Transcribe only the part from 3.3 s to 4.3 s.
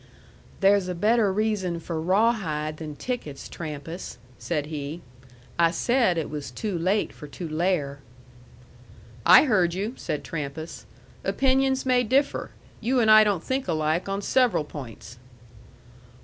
Trampas,"